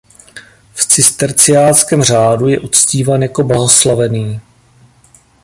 V 0.73 0.85
cisterciáckém 0.87 2.03
řádu 2.03 2.47
je 2.47 2.59
uctíván 2.59 3.21
jako 3.23 3.43
blahoslavený. 3.43 4.41